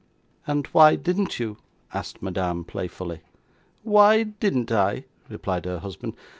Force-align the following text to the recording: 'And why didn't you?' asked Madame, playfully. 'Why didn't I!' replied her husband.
'And 0.47 0.65
why 0.71 0.95
didn't 0.95 1.39
you?' 1.39 1.57
asked 1.93 2.23
Madame, 2.23 2.63
playfully. 2.65 3.19
'Why 3.83 4.23
didn't 4.23 4.71
I!' 4.71 5.03
replied 5.29 5.65
her 5.65 5.77
husband. 5.77 6.15